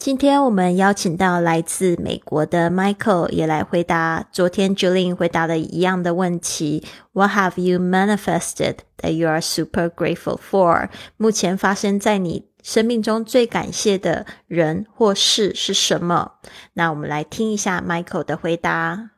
[0.00, 6.86] 今天我们邀请到来自美国的 Michael 也来回答昨天 Julian 回答的一样的问题。
[7.12, 10.88] What have you manifested that you are super grateful for？
[11.18, 16.32] 目前发生在你生命中最感谢的人或事是什么？
[16.72, 19.10] 那我们来听一下 Michael 的回答。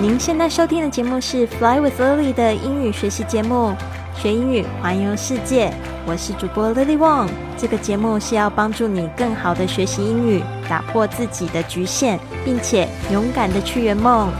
[0.00, 3.74] 您现在收听的节目是 Fly with Lily 的英语学习节目。
[4.21, 5.71] 学英语，环游世界。
[6.05, 7.29] 我是主播 Lily Wong。
[7.57, 14.31] 这个节目是要帮助你更好的学习英语，打破自己的局限，并且勇敢的去圆梦。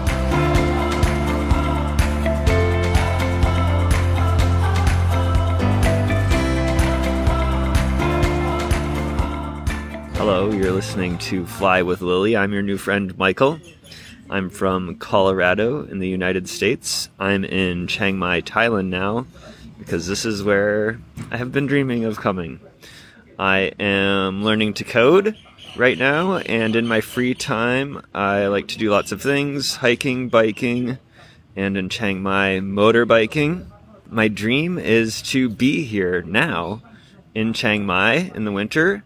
[10.17, 12.35] Hello, you're listening to Fly with Lily.
[12.35, 13.59] I'm your new friend, Michael.
[14.29, 17.07] I'm from Colorado in the United States.
[17.17, 19.25] I'm in Chiang Mai, Thailand now
[19.82, 21.00] because this is where
[21.30, 22.60] I have been dreaming of coming.
[23.38, 25.36] I am learning to code
[25.76, 30.28] right now, and in my free time, I like to do lots of things hiking,
[30.28, 30.98] biking,
[31.56, 33.66] and in Chiang Mai, motorbiking.
[34.08, 36.82] My dream is to be here now
[37.34, 39.02] in Chiang Mai in the winter,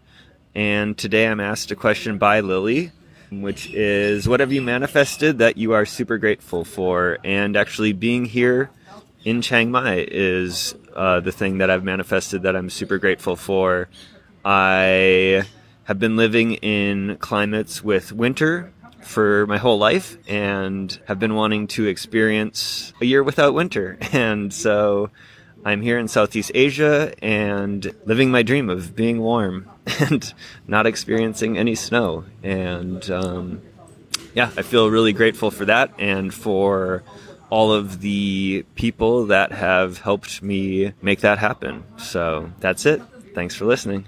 [0.54, 2.92] and today I'm asked a question by Lily.
[3.28, 7.18] Which is, what have you manifested that you are super grateful for?
[7.24, 8.70] And actually, being here
[9.26, 13.88] in Chiang Mai is uh, the thing that I've manifested that I'm super grateful for.
[14.44, 15.44] I
[15.82, 21.66] have been living in climates with winter for my whole life and have been wanting
[21.66, 23.98] to experience a year without winter.
[24.12, 25.10] And so
[25.64, 30.32] I'm here in Southeast Asia and living my dream of being warm and
[30.68, 32.24] not experiencing any snow.
[32.44, 33.60] And um,
[34.36, 37.02] yeah, I feel really grateful for that and for
[37.49, 41.83] all of the people that have helped me make that happen.
[41.97, 43.01] So that's it.
[43.33, 44.03] Thanks for listening.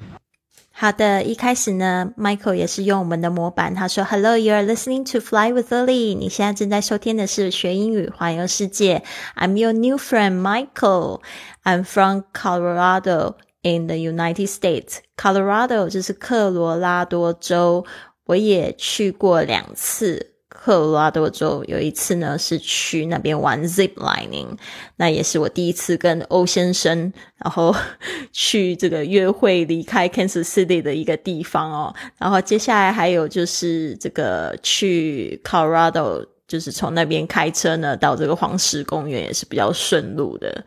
[0.75, 6.17] 好的，一开始呢，Michael 也是用我们的模板，他说：“Hello, you are listening to Fly with Lily。
[6.17, 9.03] 你现在正在收听的是学英语环游世界。
[9.35, 11.21] I'm your new friend, Michael.
[11.63, 14.97] I'm from Colorado in the United States.
[15.15, 17.85] Colorado 就是科罗拉多州，
[18.25, 24.46] 我也去过两次。” 科罗拉多州有一次呢，是去那边玩 zip lining，
[24.96, 27.74] 那也是我第一次跟欧先生，然后
[28.32, 31.94] 去这个约会离开 Kansas City 的一个地方哦。
[32.18, 40.64] 然后接下来还有就是这个去 Colorado，就是从那边开车呢到这个黄石公园也是比较顺路的。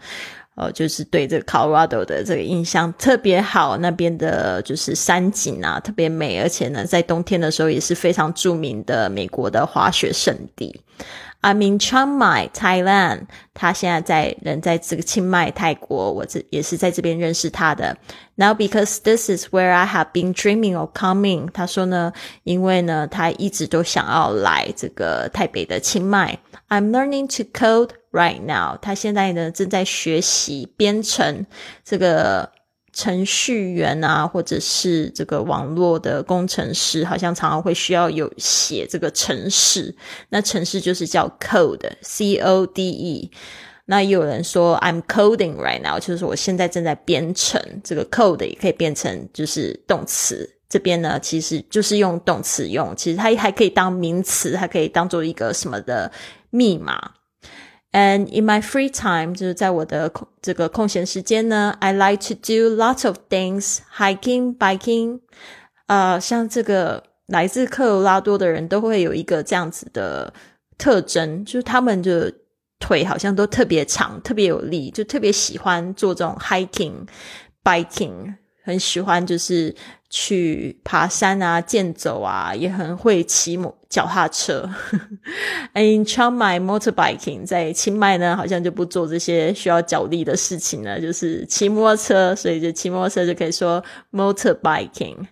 [0.55, 10.81] 哦，就是对这个 Colorado 的这个印象特别好，那边的就是山景啊特别美，而且呢，在冬天的时候也是非常著名的美国的滑雪圣地。
[11.41, 13.27] I'm in Chiang Mai, Thailand。
[13.53, 17.97] 他现在在人在这个清迈泰国，我这也是在这边认识他的。
[18.35, 21.49] Now because this is where I have been dreaming of coming。
[21.51, 22.13] 他说呢，
[22.43, 26.39] 因为呢，他一直都想要来这个台北的清迈。
[26.69, 28.77] I'm learning to code right now。
[28.81, 31.45] 他现在呢正在学习编程
[31.83, 32.51] 这个。
[32.93, 39.95] 程序员啊，或者是这个网络的工程师，好像常常会需要有写这个程式。
[40.29, 43.31] 那程式就是叫 code，c o d e。
[43.85, 47.61] 那有人说 I'm coding right now，就是我现在正在编程。
[47.83, 50.49] 这个 code 也可以变成就是动词。
[50.69, 56.09] 这边呢，其实就是用动词用，其实它还可以当名词，还可以当做一个什么的
[56.49, 57.11] 密码。
[57.91, 65.19] And in my free time，就是在我的空这个空闲时间呢，I like to do lots of things, hiking, biking。
[65.87, 70.33] 呃，像这个来自科罗拉多的人都会有一个这样子的
[70.77, 72.33] 特征，就是他们的
[72.79, 77.05] 腿好像都特别长，特别有力，就特别喜欢做这种 hiking,
[77.61, 79.73] biking，很喜欢就是
[80.09, 84.69] 去爬山啊、健走啊，也很会骑摩脚踏车。
[85.73, 95.25] In Chiang Mai motorbiking，在清迈呢，好像就不做这些需要脚力的事情了，就是骑摩托车，所以就骑摩托车就可以说 motorbiking。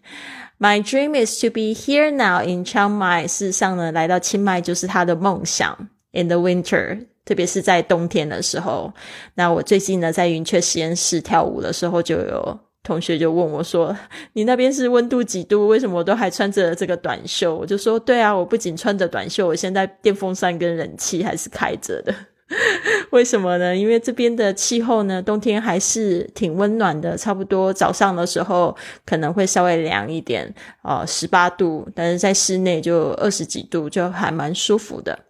[0.58, 3.28] My dream is to be here now in Chiang Mai。
[3.28, 5.90] 事实上呢，来到清迈就是他的梦想。
[6.12, 8.92] In the winter，特别是在冬天的时候。
[9.36, 12.60] 那我最近呢，在云雀实验室跳舞的时候就有。
[12.90, 13.96] 同学就问我说
[14.34, 15.68] ：“你那边是温度几度？
[15.68, 22.12] 为什么我都还穿着这个短袖？”我就说：“对啊，我不仅穿着短袖，我现在电风扇跟冷气还是开着的。
[23.12, 23.76] 为什么呢？
[23.76, 28.76] 因为这边的气候呢，冬天还是挺温暖的，差不多早上的时候
[29.06, 30.52] 可能会稍微凉一点，
[30.82, 35.29] 哦，十八度，但是在室内就二十几度，就还蛮舒服的。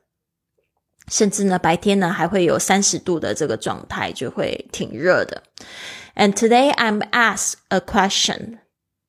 [1.10, 5.44] 甚至呢，白天呢还会有三十度的这个状态，就会挺热的。”
[6.16, 8.60] And today I'm asked a question.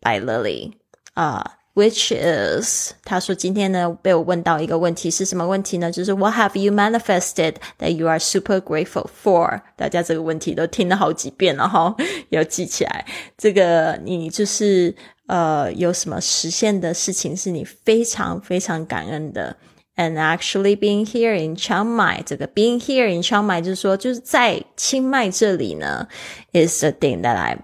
[0.02, 0.72] by Lily
[1.12, 5.92] 啊、which is 他说今天呢被我问到一个问题是什么问题呢？
[5.92, 9.60] 就是 What have you manifested that you are super grateful for？
[9.76, 11.94] 大家这个问题都听了好几遍了哈，
[12.30, 13.04] 要记起来。
[13.36, 14.94] 这个你就是
[15.26, 19.54] 呃有什么实现的事情是你非常非常感恩的
[19.96, 26.08] ？And actually being here in Chiang Mai，这个 being here in Chiang Mai 就是说就是在清迈这里呢
[26.52, 27.58] ，is the thing that I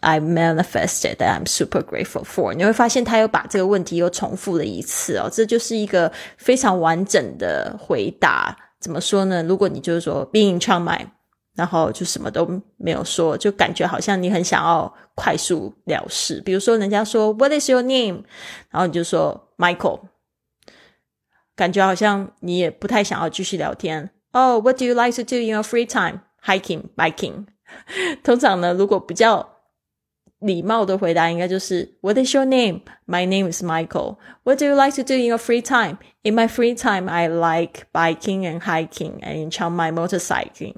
[0.00, 2.54] I manifested that I'm super grateful for。
[2.54, 8.56] 你会发现他又把这个问题又重复了一次哦，这就是一个非常完整的回答。
[8.80, 9.42] 怎么说呢？
[9.42, 11.00] 如果你就是说 being in Chiang Mai，
[11.54, 12.48] 然后就什么都
[12.78, 16.40] 没有说，就感觉好像你很想要快速了事。
[16.40, 18.22] 比如说人家说 What is your name？
[18.70, 20.00] 然后你就说 Michael。
[21.55, 24.09] 感觉好像你也不太想要继续聊天。
[24.31, 26.21] Oh, what do you like to do in your free time?
[26.43, 27.45] Hiking, biking.
[28.23, 29.57] 通常呢，如果比较
[30.39, 32.81] 礼貌的回答，应该就是 What is your name?
[33.05, 34.17] My name is Michael.
[34.43, 35.97] What do you like to do in your free time?
[36.21, 40.75] In my free time, I like biking and hiking and in Chiang Mai motorcycling.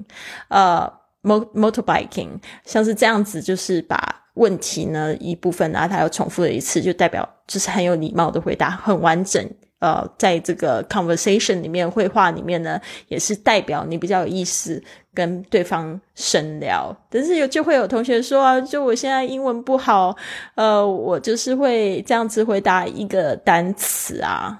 [0.48, 0.92] 呃、
[1.22, 9.48] uh,，mo motorbiking，像是这样子，就是把问题呢一部分啊，他又重复了一次，就代表就是很有礼貌的回答，很完整。
[9.79, 14.81] 呃，在这个 conversation 里面，绘画里面呢，也是代表你比较有意思
[15.13, 16.95] 跟对方深聊。
[17.11, 20.15] 但是有就会有同学说啊，就我现在英文不好，
[20.55, 24.59] 呃，我就是会这样子回答一个单词啊，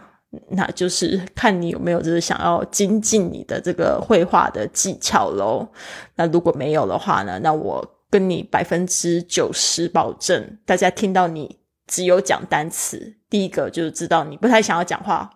[0.50, 5.68] 那就是看你有没有就是想要精进你的这个绘画的技巧喽。
[6.16, 11.58] 那如果没有的话呢，那我跟你百分之九十保证，大家听到你。
[11.88, 15.30] 只有讲单词，第一个就是知道你不太想要讲话，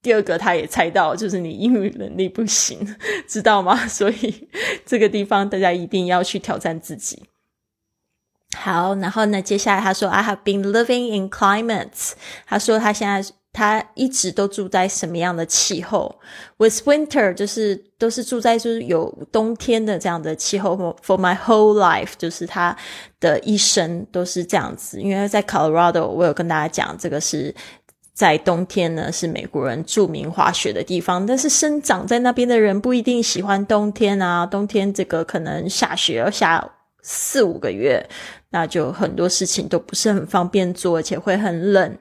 [0.00, 3.76] 第二个他也猜到就是你英语能力不行，知道吗？
[3.88, 4.48] 所以
[4.84, 7.24] 这个地方大家一定要去挑战自己。
[8.56, 12.12] 好，然后呢，接下来他说，I have been living in climates。
[12.46, 13.22] 他说他现在
[13.56, 16.14] 他一直都住在什么样的气候
[16.58, 20.76] ？With winter，就是都是住在就是有冬天的这样的气候。
[21.02, 22.76] For my whole life，就是他
[23.18, 25.00] 的一生都是这样子。
[25.00, 27.54] 因为在 Colorado，我有跟大家讲，这个是
[28.12, 31.24] 在冬天呢，是美国人著名滑雪的地方。
[31.24, 36.62] 但是生长在那边的人不一定喜欢冬天啊，冬天这个可能下雪要下
[37.00, 38.06] 四五个月。
[38.50, 41.98] 那就很多事情都不是很方便做，而且会很冷。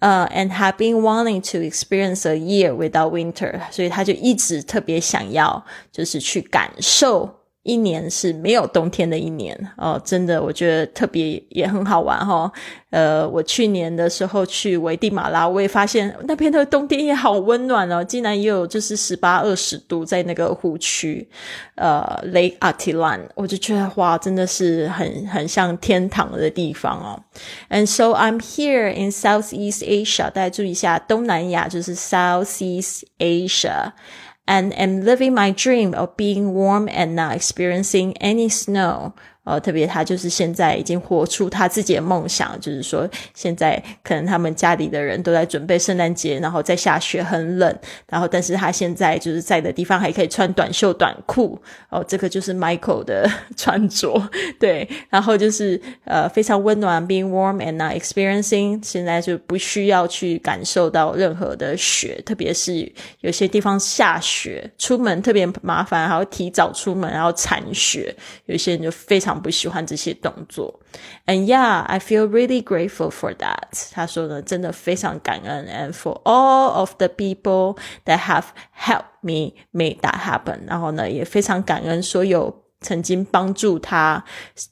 [0.00, 5.62] 呃、uh,，and have been wanting to experience a year without winter，所以他就一直特别想要，
[5.92, 7.28] 就是去感受
[7.65, 12.49] 一年是没有冬天的一年哦，真的，我觉得特别也很好玩哈。
[12.91, 21.27] 呃，我去年的时候去危地马拉，我也发现那边的冬天也好温暖哦，竟然也有就是十八二十度在那个湖区，
[21.73, 27.19] 呃，Lake Atlan，我就觉得哇，真的是很很像天堂的地方哦。
[27.69, 33.91] And so I'm here in Southeast Asia，大家注意一下，东南亚就是 Southeast Asia。
[34.47, 39.13] And am living my dream of being warm and not experiencing any snow.
[39.45, 51.61] 呃，特别他就是现在已经活出他自己的梦想，就是说现在可能他们家里的人都在准备圣诞节，然后在下雪，很冷，然后但是他现在就是在的地方还可以穿短袖短裤，
[51.91, 54.19] 哦，这个就是 Michael 的 穿着，
[54.59, 68.11] 对，然后就是呃非常温暖，being warm and not experiencing，现在就不需要去感受到任何的雪，特别是有些地方下雪，出门特别麻烦，还要提早出门，然后铲雪，
[68.47, 69.34] 有些人就非常。
[69.40, 70.78] 不喜欢这些动作，
[71.26, 73.90] and yeah, I feel really grateful for that。
[73.92, 78.44] 他说呢，真的非常感恩，and for all of the people that have
[78.78, 80.60] helped me make that happen。
[80.66, 84.22] 然后呢，也非常感恩所有曾经帮助他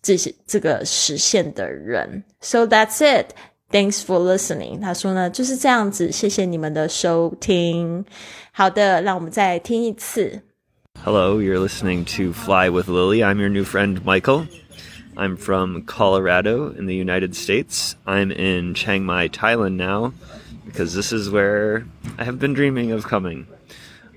[0.03, 2.23] 这些这个实现的人。
[2.41, 3.31] So that's it.
[3.71, 4.81] Thanks for listening。
[4.81, 8.05] 他说呢，就是这样子，谢谢你们的收听。
[8.53, 10.43] 好的，让我们再听一次。
[11.04, 13.26] Hello, you're listening to Fly with Lily.
[13.26, 14.48] I'm your new friend, Michael.
[15.18, 17.98] I'm from Colorado in the United States.
[18.08, 20.14] I'm in Chiang Mai, Thailand now
[20.66, 21.86] because this is where
[22.18, 23.48] I have been dreaming of coming.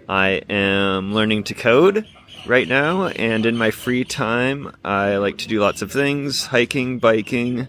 [0.09, 2.07] I am learning to code
[2.47, 7.01] right now, and in my free time, I like to do lots of things hiking,
[7.01, 7.67] biking,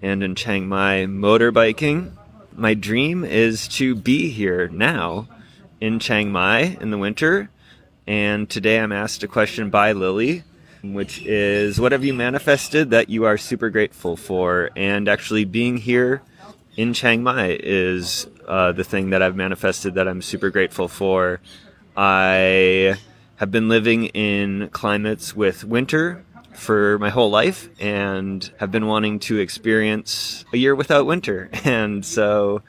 [0.00, 2.12] and in Chiang Mai, motorbiking.
[2.54, 5.26] My dream is to be here now
[5.80, 7.50] in Chiang Mai in the winter
[8.06, 10.44] and today I'm asked a question by Lily,
[10.82, 14.70] which is What have you manifested that you are super grateful for?
[14.76, 16.22] And actually, being here
[16.76, 21.40] in Chiang Mai is uh, the thing that I've manifested that I'm super grateful for.
[21.96, 22.98] I
[23.36, 29.18] have been living in climates with winter, for my whole life and have been wanting
[29.18, 31.50] to experience a year without winter.
[31.64, 32.62] And so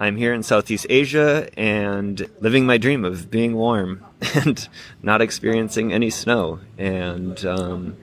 [0.00, 4.02] I'm here in Southeast Asia and living my dream of being warm
[4.34, 4.66] and
[5.02, 6.58] not experiencing any snow.
[6.78, 7.96] And um,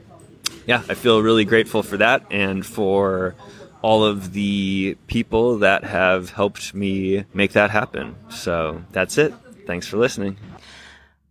[0.68, 3.34] yeah, I feel really grateful for that and for
[3.82, 8.16] all of the people that have helped me make that happen.
[8.30, 9.34] So that's it.
[9.66, 10.38] Thanks for listening.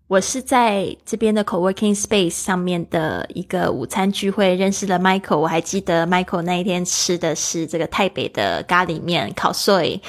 [0.08, 5.38] 我是在这边的 co-working space 上面的一个午餐聚会认识了 Michael。
[5.38, 10.00] 我还记得 Michael 那一天吃的是这个台北的咖喱面烤碎。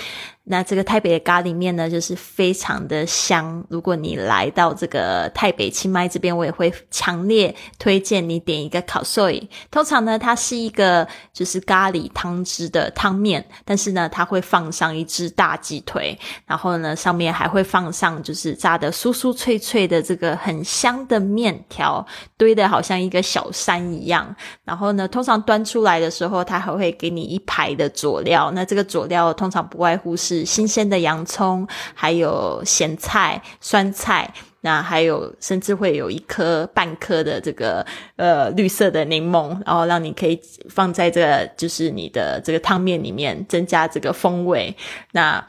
[0.45, 3.65] 那这个台北的咖喱面呢，就是非常的香。
[3.69, 9.49] 如果你来到这个台北清迈这边，我也会强烈推荐你点一个烤碎。
[9.71, 22.05] 通常呢，它是一个就是咖喱汤汁的汤面，但是呢，它会放上一只大鸡腿，然后呢，上面还会放上就是炸的酥酥脆脆的这个很香的面条，
[22.37, 24.35] 堆的好像一个小山一样。
[24.65, 28.51] 然后呢，通常端出来的时候，它还会给你一排的佐料。
[28.51, 30.32] 那这个佐料通常不外乎是。
[30.33, 37.85] 是新鲜的洋葱，还有咸菜、酸菜，那还有甚至会有一颗半颗的这个
[38.17, 44.75] 呃绿色的柠檬，然后让你可以放在这个就是你的这个汤面里面，增加这个风味。
[45.13, 45.47] 那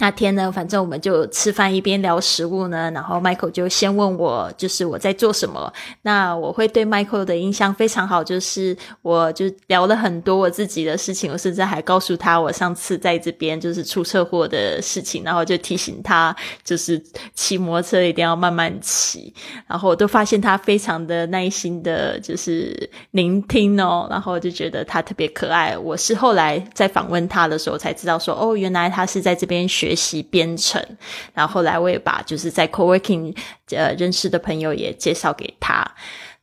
[0.00, 5.72] 那天呢，反正我们就吃饭一边聊食物呢，然后 Michael 就先问我，就是我在做什么。
[6.02, 17.02] 那我会对 Michael 的印象非常好，就是我就聊了很多我自己的事情，我甚至还告诉他我上次在这边就是出车祸的事情，然后就提醒他，就是
[17.34, 19.34] 骑摩托车一定要慢慢骑。
[19.66, 25.76] 然后我都发现他非常的耐心的，就是聆听哦，然后就觉得他特别可爱。
[25.76, 29.87] 我是后来在访问他的时候才知道说，哦，原来他是在这边学。
[29.88, 30.84] 学习编程，
[31.32, 33.34] 然后后来我也把就是在 co-working
[33.70, 35.82] 呃认识的朋友也介绍给他，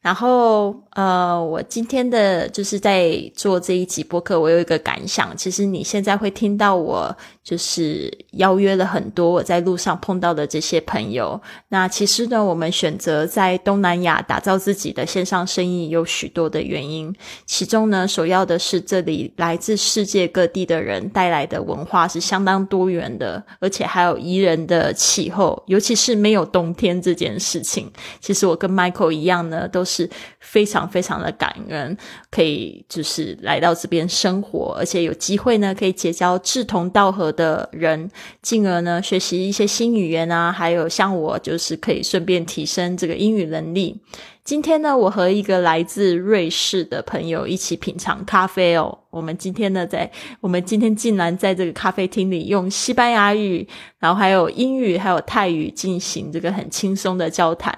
[0.05, 7.17] 然后呃，我今天的就是在做这一集播客，我有一个感想，其实你现在会听到我。
[7.45, 11.39] 就是邀约了很多我在路上碰到的这些朋友。
[11.69, 17.15] 那其实呢，我们选择在东南亚打造自己的线上生意有许多的原因。
[17.45, 27.91] 其中呢，首要的是这里来自世界各地的人带来的文化是相当多元的，而且还有宜人的气候，尤其是没有冬天这件事情。
[28.19, 30.09] 其实我跟 Michael 一样呢，都是是
[30.39, 31.97] 非常非常的感恩，
[32.31, 37.35] 可以就是来到这边生活，而且有机会呢，可以结交志同道合。
[37.35, 38.09] 的人，
[38.41, 43.99] 进而呢学习一些新语言啊，还有像我就是可以顺便提升这个英语能力。
[44.45, 48.97] 今天呢，我和一个来自瑞士的朋友一起品尝咖啡哦。
[49.09, 50.09] 我们今天呢，在
[50.39, 53.67] 我们今天竟然在这个咖啡厅里用西班牙语，
[53.99, 57.75] 然后还有英语，还有泰语进行这个很轻松的交谈。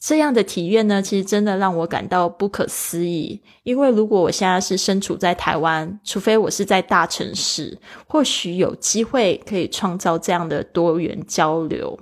[0.00, 3.42] 这样的体验呢，其实真的让我感到不可思议。
[3.64, 7.76] 因为如果我现在是身处在台湾，除非我是在大城市，
[8.06, 11.98] 或许有机会可以创造这样的多元交流。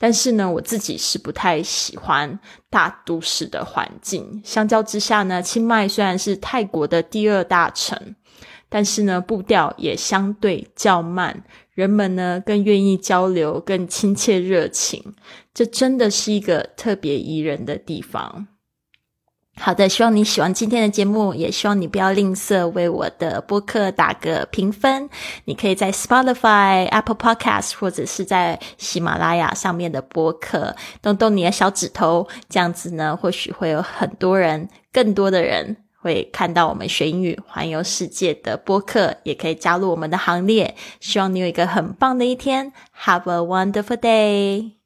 [0.00, 2.38] 但是呢，我自己是不太喜欢
[2.70, 4.40] 大都市的环境。
[4.44, 8.14] 相较之下呢，清迈虽然是泰国的第二大城，
[8.68, 11.44] 但是呢，步调也相对较慢。
[11.78, 15.14] 人们呢更愿意交流，更亲切热情，
[15.54, 18.48] 这真的是一个特别宜人的地方。
[19.60, 25.08] 好的，希望你喜欢今天的节目，也希望你不要吝啬为我的播客打个评分。
[25.44, 35.76] 你可以在 Spotify、Apple Podcast 或者是在喜马拉雅上面的播客动动你的小指头，这样子呢，或许会有很多人，更多的人。
[36.08, 40.74] 会看到我们学英语环游世界的播客，也可以加入我们的行列。
[41.00, 42.72] 希望你有一个很棒的一天
[43.04, 44.77] ，Have a wonderful day。